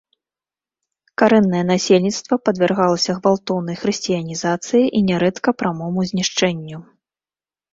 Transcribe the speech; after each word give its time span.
Карэннае 1.21 1.59
насельніцтва 1.71 2.33
падвяргалася 2.49 3.11
гвалтоўнай 3.17 3.75
хрысціянізацыі 3.83 4.85
і 5.01 5.03
нярэдка 5.11 5.49
прамому 5.61 5.99
знішчэнню. 6.15 6.77